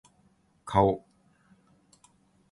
[0.65, 1.05] 顔